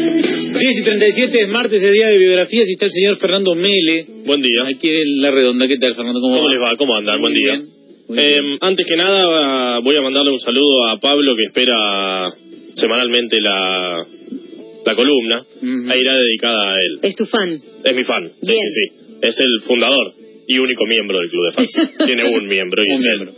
[0.00, 4.04] 10 y 37 es martes de día de biografías y está el señor Fernando Mele.
[4.26, 4.64] Buen día.
[4.68, 5.66] Aquí en La Redonda.
[5.68, 6.20] ¿Qué tal, Fernando?
[6.20, 6.52] ¿Cómo, ¿Cómo va?
[6.52, 6.76] les va?
[6.76, 7.20] ¿Cómo andan?
[7.20, 7.52] Muy Buen día.
[8.08, 8.56] bien, Eh, bien.
[8.60, 12.30] antes que nada, voy a mandarle un saludo a Pablo que espera
[12.74, 14.04] semanalmente la,
[14.84, 15.42] la columna.
[15.90, 16.98] Ahí irá dedicada a él.
[17.02, 17.56] Es tu fan.
[17.84, 18.30] Es mi fan.
[18.42, 18.68] Sí, Bien.
[18.68, 19.16] sí, sí.
[19.22, 20.12] Es el fundador
[20.46, 21.96] y único miembro del club de fans.
[22.06, 23.16] Tiene un miembro y Un es él.
[23.16, 23.34] miembro.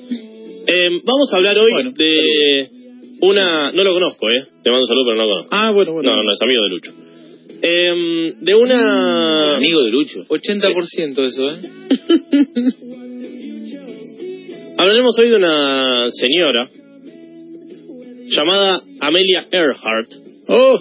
[0.70, 2.68] Eh, vamos a hablar hoy Bueno, de
[3.20, 3.72] una...
[3.72, 4.46] No lo conozco, ¿eh?
[4.62, 5.50] Te mando un saludo, pero no lo conozco.
[5.52, 6.10] Ah, bueno, bueno.
[6.10, 6.92] No, no, es amigo de Lucho.
[7.62, 9.56] Eh, de una...
[9.56, 10.24] Amigo de Lucho.
[10.24, 11.58] 80% eso, ¿eh?
[14.78, 16.64] Hablaremos hoy de una señora
[18.28, 20.12] llamada Amelia Earhart.
[20.46, 20.78] Oh,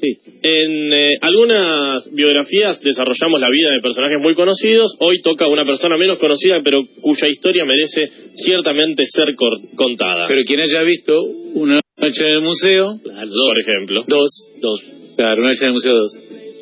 [0.00, 0.16] sí.
[0.42, 4.96] En eh, algunas biografías desarrollamos la vida de personajes muy conocidos.
[5.00, 9.34] Hoy toca una persona menos conocida, pero cuya historia merece ciertamente ser
[9.76, 10.26] contada.
[10.28, 11.22] Pero quien haya visto
[11.54, 14.04] una noche en el museo, Por ejemplo.
[14.08, 14.80] dos, dos.
[15.16, 16.12] Claro, una noche en el museo, dos.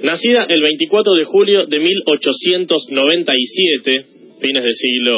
[0.02, 4.02] Nacida el 24 de julio de 1897,
[4.40, 5.16] fines del siglo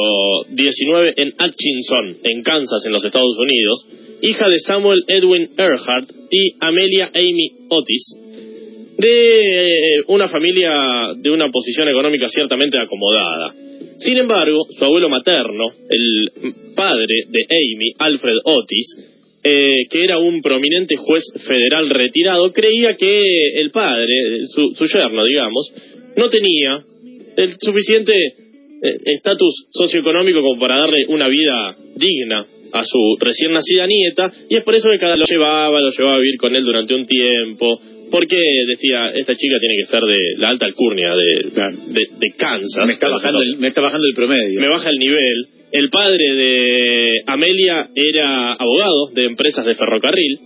[0.48, 3.86] XIX, en Atchison, en Kansas, en los Estados Unidos,
[4.22, 11.48] hija de Samuel Edwin Earhart y Amelia Amy Otis, de eh, una familia de una
[11.50, 13.54] posición económica ciertamente acomodada.
[13.98, 16.30] Sin embargo, su abuelo materno, el
[16.74, 23.20] padre de Amy, Alfred Otis, eh, que era un prominente juez federal retirado, creía que
[23.54, 25.72] el padre, su, su yerno, digamos,
[26.16, 26.84] no tenía
[27.36, 33.86] el suficiente eh, estatus socioeconómico como para darle una vida digna a su recién nacida
[33.86, 36.64] nieta, y es por eso que cada lo llevaba, lo llevaba a vivir con él
[36.64, 41.50] durante un tiempo, porque decía, esta chica tiene que ser de la alta alcurnia de,
[41.50, 41.76] Claro.
[41.86, 42.86] de, de Kansas.
[42.86, 44.60] Me está, bajando el, me está bajando el promedio.
[44.60, 45.46] me baja el nivel.
[45.72, 50.38] El padre de Amelia era abogado de empresas de ferrocarril.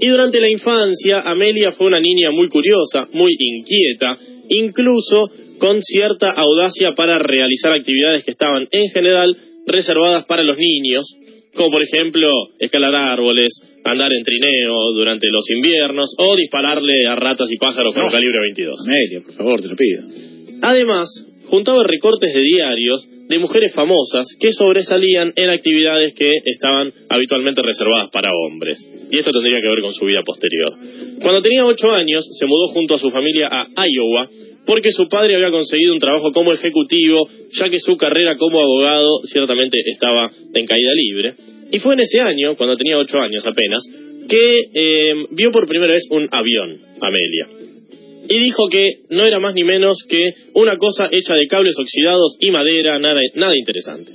[0.00, 4.16] Y durante la infancia, Amelia fue una niña muy curiosa, muy inquieta,
[4.48, 9.36] incluso con cierta audacia para realizar actividades que estaban en general
[9.66, 11.04] reservadas para los niños,
[11.54, 12.28] como por ejemplo
[12.58, 13.52] escalar árboles,
[13.84, 18.06] andar en trineo durante los inviernos o dispararle a ratas y pájaros con No.
[18.08, 18.76] un calibre 22.
[18.86, 20.02] Amelia, por favor, te lo pido.
[20.62, 21.08] Además,
[21.50, 28.10] juntaba recortes de diarios de mujeres famosas que sobresalían en actividades que estaban habitualmente reservadas
[28.12, 28.78] para hombres.
[29.10, 30.74] Y esto tendría que ver con su vida posterior.
[31.20, 34.28] Cuando tenía ocho años, se mudó junto a su familia a Iowa
[34.66, 39.20] porque su padre había conseguido un trabajo como ejecutivo, ya que su carrera como abogado
[39.24, 41.34] ciertamente estaba en caída libre.
[41.72, 43.82] Y fue en ese año, cuando tenía ocho años apenas,
[44.28, 47.69] que eh, vio por primera vez un avión, Amelia
[48.30, 50.20] y dijo que no era más ni menos que
[50.54, 54.12] una cosa hecha de cables oxidados y madera, nada, nada interesante.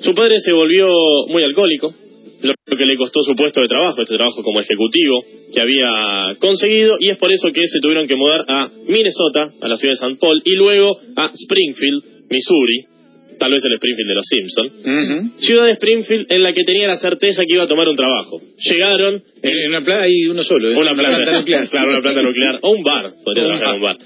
[0.00, 0.84] Su padre se volvió
[1.28, 1.94] muy alcohólico,
[2.42, 5.22] lo que le costó su puesto de trabajo, este trabajo como ejecutivo
[5.54, 9.68] que había conseguido, y es por eso que se tuvieron que mudar a Minnesota, a
[9.68, 10.18] la ciudad de St.
[10.20, 12.93] Paul, y luego a Springfield, Missouri,
[13.38, 16.96] tal vez el Springfield de los Simpson, ciudad de Springfield en la que tenía la
[16.96, 18.40] certeza que iba a tomar un trabajo.
[18.70, 20.76] Llegaron En, en una planta hay uno solo, ¿eh?
[20.76, 21.68] una planta, nuclear.
[21.68, 22.58] Claro, una planta nuclear.
[22.62, 23.96] O un bar, podría trabajar en un bar.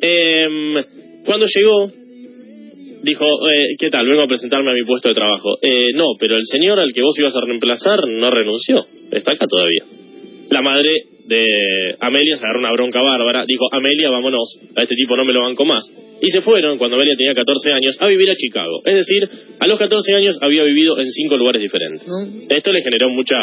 [0.00, 0.74] Em,
[1.24, 1.92] cuando llegó,
[3.02, 4.06] dijo, eh, ¿qué tal?
[4.06, 5.56] Vengo a presentarme a mi puesto de trabajo.
[5.62, 8.86] Eh, no, pero el señor al que vos ibas a reemplazar no renunció.
[9.10, 9.84] Está acá todavía.
[10.50, 10.90] La madre
[11.26, 11.44] de
[12.00, 13.44] Amelia se agarró una bronca bárbara.
[13.46, 14.60] Dijo, Amelia, vámonos.
[14.76, 15.82] A este tipo no me lo banco más.
[16.22, 18.80] Y se fueron, cuando Amelia tenía 14 años, a vivir a Chicago.
[18.84, 19.28] Es decir,
[19.60, 22.06] a los 14 años había vivido en cinco lugares diferentes.
[22.48, 23.36] Esto le generó mucha...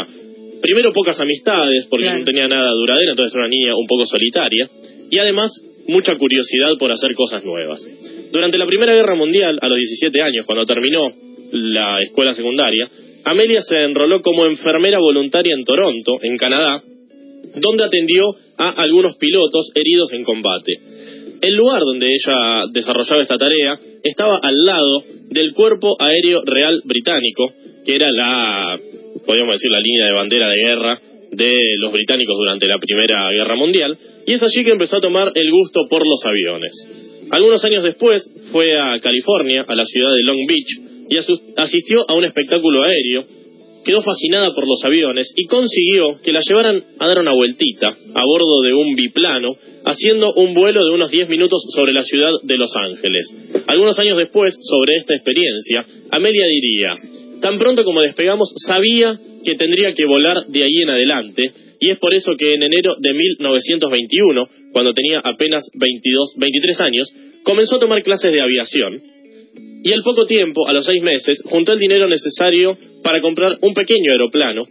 [0.62, 2.20] Primero pocas amistades, porque Claro.
[2.20, 4.68] no tenía nada duradera, entonces era una niña un poco solitaria.
[5.12, 5.52] Y además,
[5.88, 7.86] mucha curiosidad por hacer cosas nuevas.
[8.32, 11.12] Durante la Primera Guerra Mundial, a los 17 años, cuando terminó
[11.52, 12.88] la escuela secundaria,
[13.26, 16.82] Amelia se enroló como enfermera voluntaria en Toronto, en Canadá,
[17.56, 18.24] donde atendió
[18.58, 20.74] a algunos pilotos heridos en combate.
[21.42, 27.52] El lugar donde ella desarrollaba esta tarea estaba al lado del Cuerpo Aéreo Real Británico,
[27.86, 28.80] que era la,
[29.26, 31.00] podríamos decir, la línea de bandera de guerra
[31.32, 35.32] de los británicos durante la Primera Guerra Mundial, y es allí que empezó a tomar
[35.36, 36.72] el gusto por los aviones.
[37.32, 42.16] Algunos años después fue a California, a la ciudad de Long Beach, y asistió a
[42.16, 43.26] un espectáculo aéreo
[43.86, 48.26] quedó fascinada por los aviones y consiguió que la llevaran a dar una vueltita a
[48.26, 49.56] bordo de un biplano,
[49.86, 53.64] haciendo un vuelo de unos 10 minutos sobre la ciudad de Los Ángeles.
[53.68, 56.96] Algunos años después, sobre esta experiencia, Amelia diría,
[57.42, 62.00] tan pronto como despegamos, sabía que tendría que volar de ahí en adelante, y es
[62.00, 67.80] por eso que en enero de 1921, cuando tenía apenas 22, 23 años, comenzó a
[67.80, 69.15] tomar clases de aviación,
[69.84, 73.74] y al poco tiempo, a los seis meses, juntó el dinero necesario para comprar un
[73.74, 74.64] pequeño aeroplano,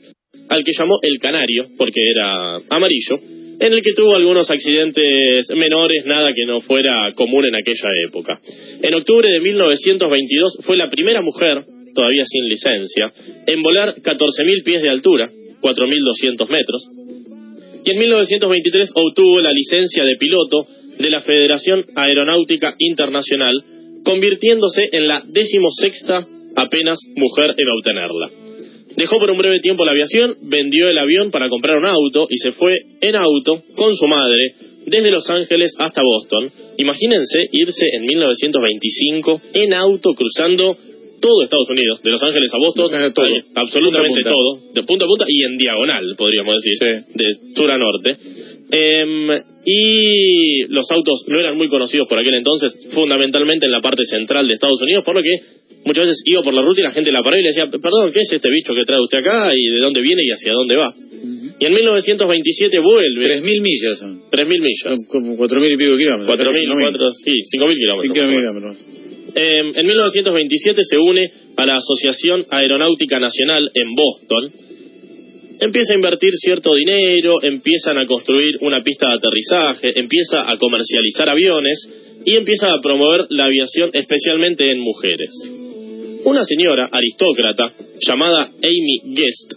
[0.48, 3.16] al que llamó el Canario, porque era amarillo,
[3.60, 8.40] en el que tuvo algunos accidentes menores, nada que no fuera común en aquella época.
[8.82, 11.62] En octubre de 1922 fue la primera mujer,
[11.94, 13.12] todavía sin licencia,
[13.46, 15.30] en volar 14.000 pies de altura,
[15.60, 16.90] 4.200 metros,
[17.84, 20.66] y en 1923 obtuvo la licencia de piloto
[20.98, 23.62] de la Federación Aeronáutica Internacional,
[24.04, 28.30] convirtiéndose en la decimosexta apenas mujer en obtenerla.
[28.96, 32.36] Dejó por un breve tiempo la aviación, vendió el avión para comprar un auto y
[32.36, 34.54] se fue en auto con su madre
[34.86, 36.50] desde Los Ángeles hasta Boston.
[36.78, 40.76] Imagínense irse en 1925 en auto cruzando
[41.24, 43.24] todo Estados Unidos, de Los Ángeles a Boston, todo.
[43.54, 46.76] absolutamente Punta todo, de punta a punta y en diagonal, podríamos decir,
[47.14, 48.16] de sur a norte.
[48.70, 49.28] Em,
[49.64, 54.46] y los autos no eran muy conocidos por aquel entonces, fundamentalmente en la parte central
[54.46, 55.32] de Estados Unidos, por lo que
[55.86, 58.12] muchas veces iba por la ruta y la gente la paraba y le decía, perdón,
[58.12, 60.76] ¿qué es este bicho que trae usted acá y de dónde viene y hacia dónde
[60.76, 60.92] va?
[61.58, 64.20] Y en 1927 vuelve, 3.000 millas son.
[64.30, 66.38] 3.000 millas, como 4.000 y pico kilómetros.
[66.40, 68.16] 4.000, 4, sí, 5.000 kilómetros.
[68.18, 68.76] más o menos.
[68.76, 69.04] kilómetros.
[69.36, 74.52] Eh, en 1927 se une a la Asociación Aeronáutica Nacional en Boston.
[75.60, 81.28] Empieza a invertir cierto dinero, empiezan a construir una pista de aterrizaje, empieza a comercializar
[81.28, 85.30] aviones y empieza a promover la aviación especialmente en mujeres.
[86.24, 87.72] Una señora aristócrata
[88.06, 89.52] llamada Amy Guest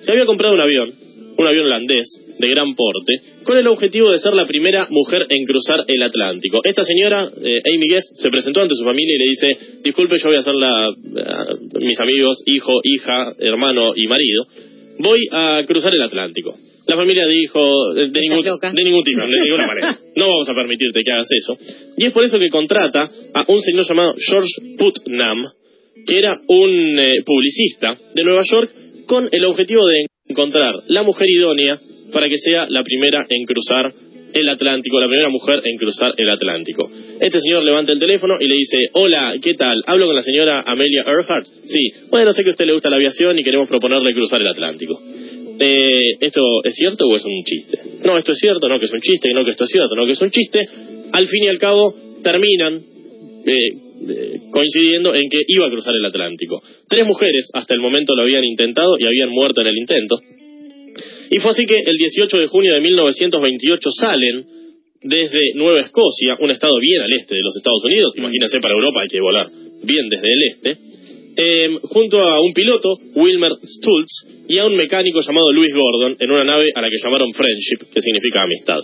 [0.00, 0.92] se había comprado un avión,
[1.38, 5.44] un avión holandés de gran porte, con el objetivo de ser la primera mujer en
[5.44, 6.60] cruzar el Atlántico.
[6.64, 10.28] Esta señora, eh, Amy Guest, se presentó ante su familia y le dice, disculpe, yo
[10.28, 14.46] voy a ser la, eh, mis amigos, hijo, hija, hermano y marido,
[14.98, 16.54] voy a cruzar el Atlántico.
[16.86, 17.60] La familia dijo,
[17.96, 21.28] eh, de ningún, de ningún tipo, de ninguna manera, no vamos a permitirte que hagas
[21.30, 21.56] eso.
[21.96, 25.42] Y es por eso que contrata a un señor llamado George Putnam,
[26.06, 28.70] que era un eh, publicista de Nueva York,
[29.06, 31.78] con el objetivo de encontrar la mujer idónea
[32.12, 33.92] para que sea la primera en cruzar
[34.32, 36.90] el Atlántico, la primera mujer en cruzar el Atlántico.
[37.20, 39.82] Este señor levanta el teléfono y le dice, hola, ¿qué tal?
[39.86, 41.46] Hablo con la señora Amelia Earhart.
[41.46, 44.48] Sí, bueno, sé que a usted le gusta la aviación y queremos proponerle cruzar el
[44.48, 44.98] Atlántico.
[45.58, 47.78] Eh, ¿Esto es cierto o es un chiste?
[48.04, 50.04] No, esto es cierto, no que es un chiste, no que esto es cierto, no
[50.04, 50.60] que es un chiste.
[51.12, 52.78] Al fin y al cabo, terminan
[53.46, 53.85] eh,
[54.50, 56.62] coincidiendo en que iba a cruzar el Atlántico.
[56.88, 60.18] Tres mujeres hasta el momento lo habían intentado y habían muerto en el intento.
[61.30, 64.44] Y fue así que el 18 de junio de 1928 salen
[65.02, 69.00] desde Nueva Escocia, un estado bien al este de los Estados Unidos, imagínense para Europa
[69.02, 69.46] hay que volar
[69.84, 70.70] bien desde el este,
[71.36, 76.30] eh, junto a un piloto, Wilmer Stultz, y a un mecánico llamado Louis Gordon en
[76.30, 78.80] una nave a la que llamaron Friendship, que significa amistad.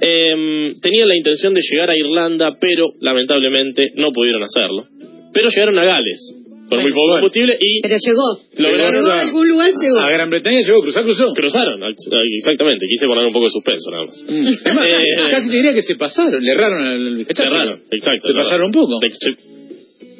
[0.00, 4.84] Eh, tenían la intención de llegar a Irlanda, pero lamentablemente no pudieron hacerlo.
[5.32, 6.34] Pero llegaron a Gales,
[6.70, 8.28] con muy poco combustible, y Pero llegó.
[8.58, 9.98] Lograron Llegó a a- algún lugar, llegó.
[10.00, 11.32] A Gran Bretaña llegó, cruzar, cruzó.
[11.34, 11.80] cruzaron,
[12.36, 14.24] exactamente, quise poner un poco de suspenso nada más.
[14.28, 14.46] Mm.
[14.68, 17.48] Es más, Eh, casi te diría que se pasaron, le erraron al bizcachazo.
[17.48, 18.28] Cerraron, exacto.
[18.28, 18.98] Se pasaron un poco.
[19.00, 19.08] De-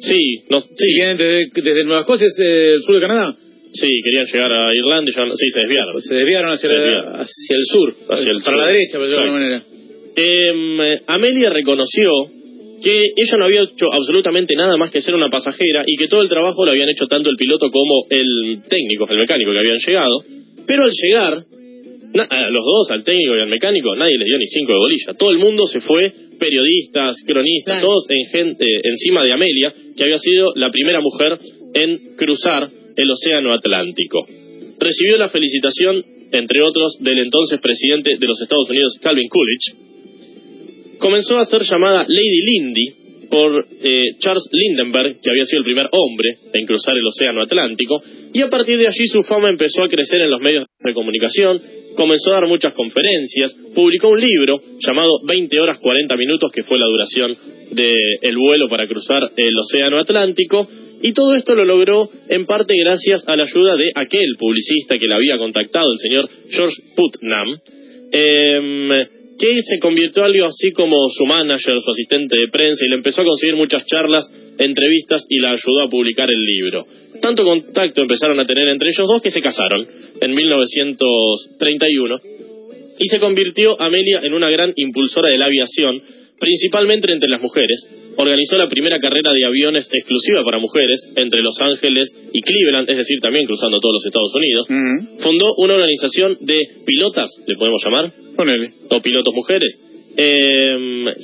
[0.01, 3.35] Sí, no, sí, vienen desde, desde Nueva Escocia, es eh, el sur de Canadá.
[3.71, 6.01] Sí, querían llegar a Irlanda y no- sí, se desviaron.
[6.01, 8.57] Se desviaron hacia, Se la- hacia el sur, Hacia el para sur.
[8.57, 9.63] la derecha, por decirlo de alguna manera.
[10.15, 12.09] Eh, Amelia reconoció
[12.83, 16.21] que ella no había hecho absolutamente nada más que ser una pasajera y que todo
[16.21, 19.77] el trabajo lo habían hecho tanto el piloto como el técnico, el mecánico que habían
[19.85, 20.21] llegado.
[20.65, 21.33] Pero al llegar,
[22.29, 25.13] a los dos, al técnico y al mecánico, nadie les dio ni cinco de bolilla.
[25.17, 27.87] Todo el mundo se fue, periodistas, cronistas, Claro.
[27.87, 31.37] todos en gente, eh, encima de Amelia, que había sido la primera mujer
[31.75, 32.67] en cruzar
[32.99, 34.25] el Océano Atlántico.
[34.79, 41.39] Recibió la felicitación, entre otros, del entonces presidente de los Estados Unidos, Calvin Coolidge, comenzó
[41.39, 46.29] a ser llamada Lady Lindy por eh, Charles Lindenberg, que había sido el primer hombre
[46.53, 47.97] en cruzar el Océano Atlántico,
[48.33, 51.59] y a partir de allí su fama empezó a crecer en los medios de comunicación,
[51.95, 56.79] comenzó a dar muchas conferencias, publicó un libro llamado 20 horas 40 minutos, que fue
[56.79, 57.35] la duración
[57.71, 60.67] del vuelo para cruzar el Océano Atlántico,
[61.01, 65.07] y todo esto lo logró en parte gracias a la ayuda de aquel publicista que
[65.07, 67.47] la había contactado, el señor George Putnam,
[68.11, 72.95] em, que se convirtió algo así como su manager, su asistente de prensa, y le
[72.95, 76.85] empezó a conseguir muchas charlas, entrevistas y la ayudó a publicar el libro.
[77.21, 79.87] Tanto contacto empezaron a tener entre ellos dos que se casaron
[80.19, 82.17] en 1931
[82.99, 86.01] y se convirtió Amelia en una gran impulsora de la aviación,
[86.39, 87.77] principalmente entre las mujeres.
[88.17, 92.97] Organizó la primera carrera de aviones exclusiva para mujeres entre Los Ángeles y Cleveland, es
[92.97, 94.67] decir, también cruzando todos los Estados Unidos.
[95.23, 98.71] Fundó una organización de pilotas, le podemos llamar, Ponele.
[98.89, 99.71] o pilotos mujeres,
[100.17, 100.75] eh,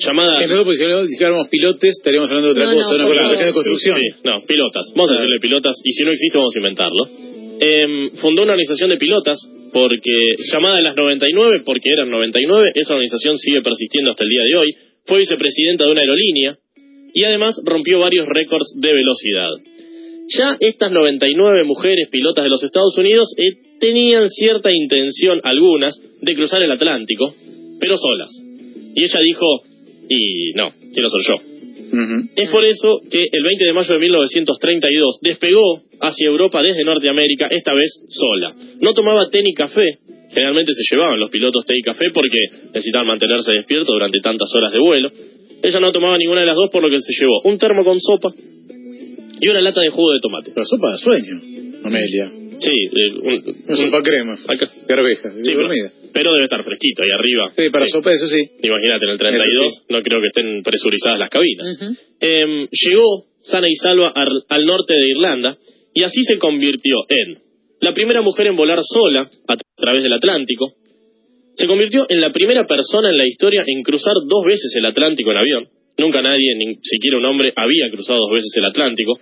[0.06, 0.42] llamada...
[0.44, 3.22] En porque si hablamos- si fuéramos pilotes, estaríamos hablando de otra No, cosa, no, una
[3.24, 3.96] favor, de construcción.
[4.00, 4.86] Sí, no, pilotas.
[4.96, 7.04] Vamos a decirle pilotas y si no existe vamos a inventarlo.
[7.60, 9.38] Em, fundó una organización de pilotas
[9.74, 10.12] porque
[10.54, 14.70] llamada las 99 porque eran 99, esa organización sigue persistiendo hasta el día de hoy.
[15.06, 16.58] Fue vicepresidenta de una aerolínea
[17.14, 19.50] y además rompió varios récords de velocidad.
[20.28, 26.36] Ya estas 99 mujeres pilotas de los Estados Unidos eh, tenían cierta intención, algunas, de
[26.36, 27.34] cruzar el Atlántico,
[27.80, 28.30] pero solas.
[28.96, 29.46] Y ella dijo,
[30.10, 31.56] y no, quiero ser yo.
[32.36, 37.48] Es por eso que el 20 de mayo de 1932 despegó hacia Europa desde Norteamérica,
[37.50, 38.54] esta vez sola.
[38.82, 40.00] No tomaba té ni café,
[40.36, 44.72] generalmente se llevaban los pilotos té y café porque necesitaban mantenerse despiertos durante tantas horas
[44.72, 45.10] de vuelo.
[45.64, 47.98] Ella no tomaba ninguna de las dos, por lo que se llevó un termo con
[48.00, 48.30] sopa
[49.42, 50.52] y una lata de jugo de tomate.
[50.56, 51.40] La sopa de sueño,
[51.84, 52.30] Amelia.
[52.60, 54.66] Sí, eh, un, sopa crema, acá.
[54.88, 55.68] garbeja, Sí, pero,
[56.14, 57.50] pero debe estar fresquito ahí arriba.
[57.50, 58.40] Sí, para sopa eso sí.
[58.64, 61.68] Imagínate, en el 32 no creo que estén presurizadas las cabinas.
[62.20, 65.58] Em, llegó sana y salva al, al norte de Irlanda
[65.94, 67.45] y así se convirtió en
[67.86, 70.74] la primera mujer en volar sola a través del Atlántico,
[71.54, 75.30] se convirtió en la primera persona en la historia en cruzar dos veces el Atlántico
[75.30, 75.68] en avión.
[76.00, 79.20] Nunca nadie, ni siquiera un hombre, había cruzado dos veces el Atlántico.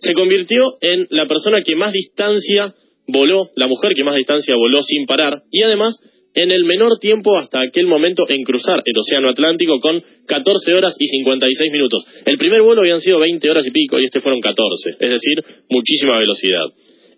[0.00, 2.74] Se convirtió en la persona que más distancia
[3.06, 5.96] voló, la mujer que más distancia voló sin parar, y además
[6.34, 10.96] en el menor tiempo hasta aquel momento en cruzar el Océano Atlántico con 14 horas
[10.98, 12.04] y 56 minutos.
[12.26, 15.44] El primer vuelo habían sido 20 horas y pico y este fueron 14, es decir,
[15.70, 16.66] muchísima velocidad.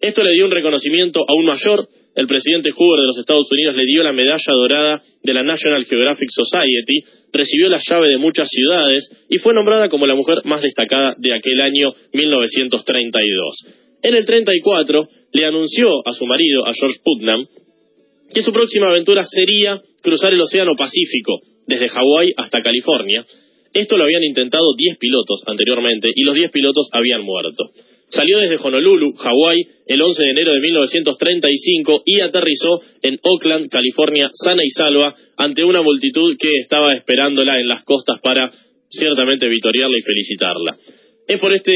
[0.01, 1.89] Esto le dio un reconocimiento aún mayor.
[2.15, 5.85] El presidente Hoover de los Estados Unidos le dio la medalla dorada de la National
[5.85, 10.63] Geographic Society, recibió la llave de muchas ciudades y fue nombrada como la mujer más
[10.63, 13.85] destacada de aquel año 1932.
[14.03, 17.47] En el 34 le anunció a su marido, a George Putnam,
[18.33, 23.25] que su próxima aventura sería cruzar el Océano Pacífico, desde Hawái hasta California.
[23.73, 27.71] Esto lo habían intentado 10 pilotos anteriormente y los 10 pilotos habían muerto.
[28.15, 34.31] Salió desde Honolulu, Hawái, el 11 de enero de 1935 y aterrizó en Oakland, California,
[34.33, 38.53] sana y salva, ante una multitud que estaba esperándola en las costas para
[38.89, 40.77] ciertamente vitoriarla y felicitarla.
[41.27, 41.73] Es por este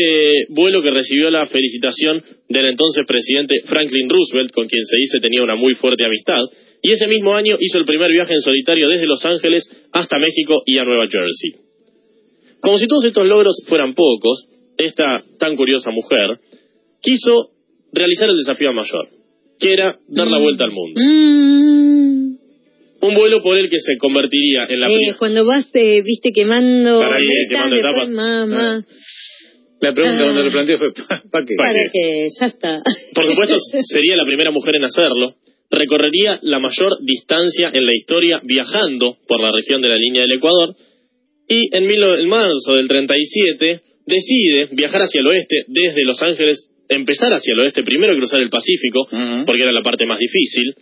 [0.51, 5.43] vuelo que recibió la felicitación del entonces presidente Franklin Roosevelt, con quien se dice tenía
[5.43, 6.43] una muy fuerte amistad,
[6.83, 10.63] y ese mismo año hizo el primer viaje en solitario desde Los Ángeles hasta México
[10.65, 11.67] y a Nueva Jersey.
[12.61, 14.47] Como si todos estos logros fueran pocos,
[14.79, 16.39] esta tan curiosa mujer
[17.03, 17.51] quiso
[17.93, 19.09] realizar el desafío mayor,
[19.59, 21.01] que era dar la vuelta al mundo.
[21.01, 22.39] Mm.
[23.01, 25.19] Un vuelo por el que se convertiría en la Eh, primera...
[25.19, 28.11] cuando vas, eh, viste, quemando Para metas, quemando etapas.
[28.11, 28.85] mamá,
[29.81, 30.25] La pregunta Ah.
[30.25, 30.93] cuando lo planteó fue,
[31.31, 31.55] ¿para qué?
[31.57, 32.83] para que ya está.
[33.15, 35.37] Por supuesto, sería la primera mujer en hacerlo.
[35.71, 40.33] Recorrería la mayor distancia en la historia viajando por la región de la línea del
[40.39, 40.75] Ecuador.
[41.47, 46.71] Y en, mil- en marzo del 37 decide viajar hacia el oeste desde Los Ángeles,
[46.89, 49.07] empezar hacia el oeste, primero cruzar el Pacífico,
[49.47, 50.75] porque era la parte más difícil.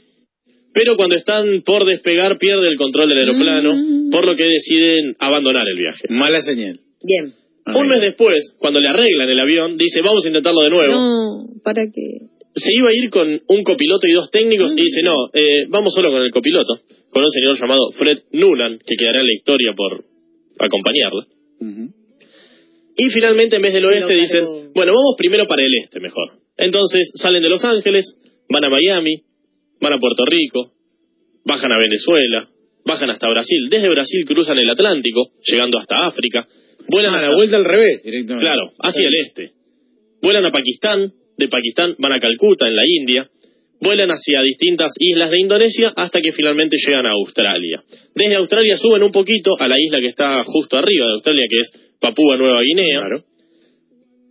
[0.72, 3.72] Pero cuando están por despegar pierde el control del aeroplano,
[4.10, 6.06] por lo que deciden abandonar el viaje.
[6.10, 6.78] Mala señal.
[7.02, 7.32] Bien.
[7.66, 10.92] Un mes después, cuando le arreglan el avión, dice, vamos a intentarlo de nuevo.
[10.92, 12.36] No, ¿para qué?
[12.56, 15.92] se iba a ir con un copiloto y dos técnicos y dice, no, eh, vamos
[15.92, 16.80] solo con el copiloto,
[17.10, 20.04] con un señor llamado Fred Noonan, que quedará en la historia por
[20.58, 21.26] acompañarla.
[22.96, 26.38] Y finalmente, en vez del oeste, dicen, bueno, vamos primero para el este mejor.
[26.56, 28.04] Entonces salen de Los Ángeles,
[28.48, 29.22] van a Miami,
[29.80, 30.72] van a Puerto Rico,
[31.44, 32.48] bajan a Venezuela,
[32.86, 33.68] bajan hasta Brasil.
[33.70, 36.46] Desde Brasil cruzan el Atlántico, llegando hasta África.
[36.88, 38.44] Vuelan Ah, hasta- la vuelta al revés, directamente.
[38.46, 39.50] Claro, hacia el este.
[40.22, 43.28] Vuelan a Pakistán, de Pakistán van a Calcuta, en la India.
[43.80, 47.82] Vuelan hacia distintas islas de Indonesia hasta que finalmente llegan a Australia.
[48.14, 51.56] Desde Australia suben un poquito a la isla que está justo arriba de Australia, que
[51.60, 53.00] es Papúa Nueva Guinea.
[53.00, 53.24] Claro.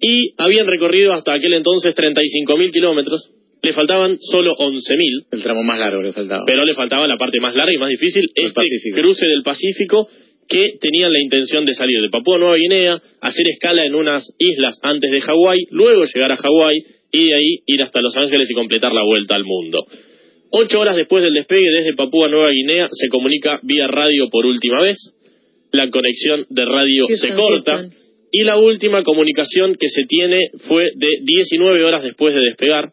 [0.02, 3.32] Y habían recorrido hasta aquel entonces 35.000 kilómetros.
[3.62, 6.44] Le faltaban solo 11.000 El tramo más largo le faltaba.
[6.46, 8.98] pero le faltaba la parte más larga y más difícil, El este Pacífico.
[8.98, 10.08] cruce del Pacífico
[10.48, 14.80] que tenían la intención de salir de Papúa Nueva Guinea, hacer escala en unas islas
[14.84, 16.78] antes de Hawái, luego llegar a Hawái
[17.16, 19.86] y de ahí ir hasta Los Ángeles y completar la vuelta al mundo.
[20.52, 24.82] Ocho horas después del despegue desde Papúa Nueva Guinea se comunica vía radio por última
[24.82, 24.98] vez,
[25.72, 27.84] la conexión de radio se son, corta
[28.32, 32.92] y la última comunicación que se tiene fue de 19 horas después de despegar,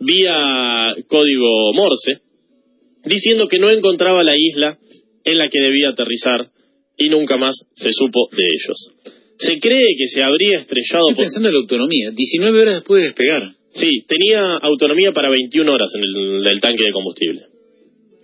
[0.00, 2.20] vía código Morse,
[3.04, 4.76] diciendo que no encontraba la isla
[5.24, 6.48] en la que debía aterrizar
[6.98, 9.15] y nunca más se supo de ellos.
[9.38, 11.24] Se cree que se habría estrellado Estoy por...
[11.24, 12.10] pensando en la autonomía.
[12.14, 13.42] 19 horas después de despegar.
[13.70, 17.42] Sí, tenía autonomía para 21 horas en el, el tanque de combustible.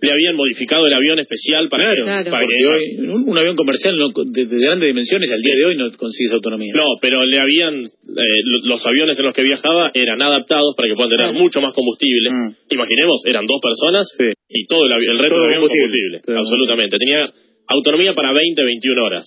[0.03, 2.27] le habían modificado el avión especial para Claro, que, Claro.
[2.31, 5.55] para Porque que- hoy un, un avión comercial no- de, de grandes dimensiones al día
[5.55, 6.73] de hoy no consigue esa autonomía.
[6.75, 10.89] No, pero le habían eh, lo- los aviones en los que viajaba eran adaptados para
[10.89, 12.29] que puedan tener mucho más combustible.
[12.31, 12.47] Mm.
[12.75, 14.27] Imaginemos, eran dos personas Sí.
[14.49, 16.19] y todo el, el resto del avión combustible.
[16.35, 16.97] absolutamente.
[16.97, 17.29] Tenía
[17.69, 19.23] autonomía para 20, 21 horas.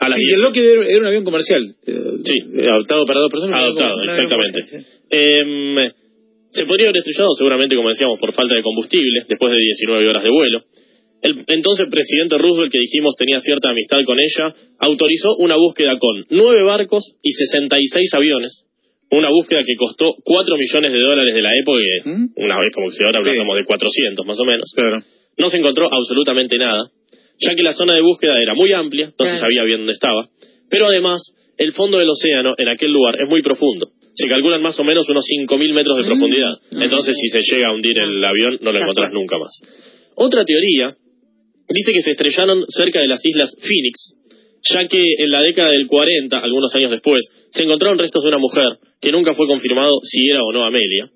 [0.00, 0.34] A las Sí, 10.
[0.36, 1.62] el Lockheed era, un avión comercial.
[1.86, 2.36] eh, Sí.
[2.56, 3.60] eh, Adaptado para dos personas.
[3.60, 4.62] Avión exactamente.
[4.64, 4.76] sí.
[5.10, 5.76] Em,
[6.50, 10.24] se podría haber estrellado seguramente, como decíamos, por falta de combustible, después de 19 horas
[10.24, 10.62] de vuelo.
[11.22, 16.24] El entonces presidente Roosevelt, que dijimos tenía cierta amistad con ella, autorizó una búsqueda con
[16.30, 18.66] nueve barcos y 66 aviones.
[19.12, 22.26] Una búsqueda que costó 4 millones de dólares de la época, ¿Mm?
[22.36, 23.28] una vez como que ahora Sí.
[23.30, 24.72] hablamos de 400 más o menos.
[24.74, 24.98] Claro.
[25.36, 26.88] No se encontró absolutamente nada,
[27.40, 30.28] ya que la zona de búsqueda era muy amplia, no se sabía bien dónde estaba,
[30.68, 31.20] pero además
[31.56, 33.90] el fondo del océano en aquel lugar es muy profundo.
[34.14, 36.06] Se calculan más o menos unos 5.000 metros de Mm.
[36.06, 36.54] profundidad.
[36.72, 38.84] Entonces, si se llega a hundir el avión, no lo Claro.
[38.84, 39.52] encontrás nunca más.
[40.16, 40.94] Otra teoría
[41.68, 44.14] dice que se estrellaron cerca de las islas Phoenix,
[44.72, 48.38] ya que en la década del 40, algunos años después, se encontraron restos de una
[48.38, 51.08] mujer que nunca fue confirmado si era o no Amelia.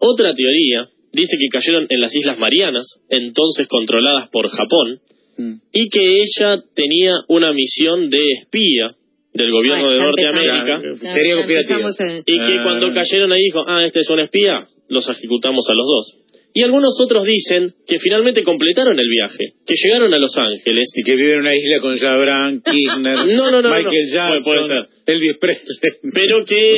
[0.00, 4.98] Otra teoría dice que cayeron en las Islas Marianas, entonces controladas por Japón,
[5.36, 5.54] Mm.
[5.72, 8.90] y que ella tenía una misión de espía
[9.32, 11.40] del gobierno Ay, de Norteamérica, conspirativa.
[11.40, 12.62] empezamos a- y que Ah.
[12.64, 16.20] cuando cayeron ahí dijo, ah, este es un espía, los ejecutamos a los dos.
[16.56, 21.02] Y algunos otros dicen que finalmente completaron el viaje, que llegaron a Los Ángeles Y
[21.02, 24.14] que vive en una isla con Jabran, Kirchner, No, no, no, no, Michael no.
[24.14, 24.88] Jackson, Puede- puede ser.
[25.06, 25.66] Elvis Presley.
[26.14, 26.72] pero que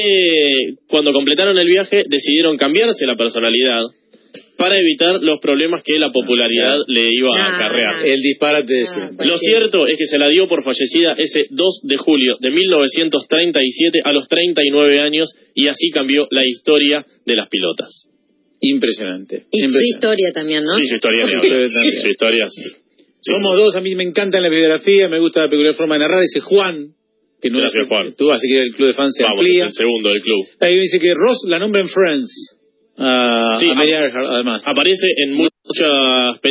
[0.88, 3.82] cuando completaron el viaje decidieron cambiarse la personalidad
[4.58, 7.96] para evitar los problemas que la popularidad le iba a No, acarrear.
[7.98, 8.04] no.
[8.04, 9.26] El disparate de Ah, siempre.
[9.26, 9.58] Lo cualquiera.
[9.68, 14.12] cierto es que se la dio por fallecida ese 2 de julio de 1937 a
[14.12, 18.08] los 39 años y así cambió la historia de las pilotas.
[18.60, 19.42] Impresionante.
[19.52, 20.76] Y su historia también, ¿no?
[20.76, 21.96] Sí, su historia también.
[22.02, 22.62] Su historia sí.
[22.62, 23.32] Sí.
[23.32, 26.20] Somos dos, a mí me encanta la biografía, me gusta la peculiar forma de narrar.
[26.22, 26.88] Dice Juan,
[27.40, 28.14] que no Gracias, Juan.
[28.16, 29.64] Tú, así que el club de fans se Vamos, es amplía.
[29.64, 30.40] el segundo del club.
[30.60, 32.60] Ahí dice que Ross la nombra en Friends.
[32.98, 34.62] A Sí, Amelia Earhart, además.
[34.66, 35.52] Aparece en muchas...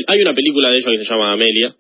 [0.07, 1.75] Hay una película de ella que se llama Amelia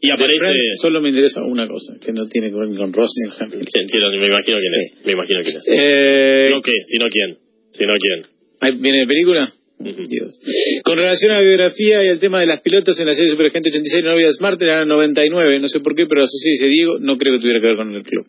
[0.00, 0.46] y aparece...
[0.82, 3.52] Solo me interesa una cosa, que no tiene que ver ni con Ross ni con.
[3.52, 5.06] Entiendo, me imagino quién es.
[5.06, 5.68] Me imagino quién es.
[5.70, 7.38] Eh, No qué, sino quién.
[7.70, 8.80] Sino quién.
[8.80, 9.52] ¿Viene de película?
[9.78, 10.38] Dios.
[10.84, 13.70] Con relación a la biografía y al tema de las pilotas en la serie Superagente
[13.70, 17.34] 86 Novia Smart era 99, no sé por qué, pero asocié dice Diego, no creo
[17.34, 18.24] que tuviera que ver con el club.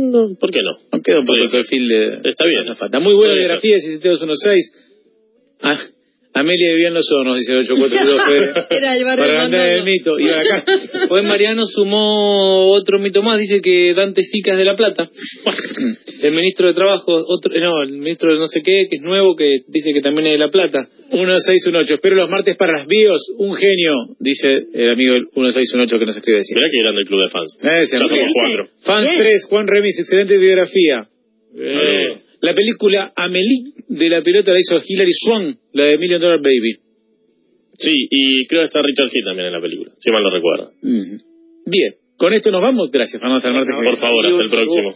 [0.00, 0.78] No, ¿por qué no?
[0.96, 1.58] No Puede el ser.
[1.60, 2.30] perfil de...
[2.30, 2.68] Está bien.
[2.70, 4.72] Está muy buena Puede biografía, 17216.
[5.62, 5.78] Ah,
[6.32, 8.66] Amelia vivía en los hornos, dice 842 Fede.
[8.78, 10.18] Era el barrio Para andar el mito.
[10.18, 10.64] Y acá.
[11.10, 15.08] Hoy Mariano sumó otro mito más, dice que Dante Sica es de La Plata.
[16.22, 19.02] El ministro de Trabajo, otro, eh, no, el ministro de no sé qué, que es
[19.02, 20.86] nuevo, que dice que también es de La Plata.
[21.10, 21.94] 1618.
[21.94, 23.20] Espero los martes para las bios.
[23.38, 26.56] Un genio, dice el amigo del 1618 que nos escribe decir.
[26.56, 27.58] Mirá que grande el club de fans.
[27.62, 28.66] Eh, Ya somos cuatro.
[28.84, 29.18] Fans Bien.
[29.18, 31.08] 3, Juan Remis, excelente biografía.
[31.56, 32.09] Eh.
[32.40, 36.76] La película Amelie de la pelota la hizo Hilary Swan, la de Million Dollar Baby.
[37.74, 40.72] Sí, y creo que está Richard Hill también en la película, si mal no recuerdo.
[40.82, 42.90] Bien, con esto nos vamos.
[42.90, 43.38] Gracias, Fernando.
[43.38, 44.94] Hasta el martes que Por favor, hasta el próximo.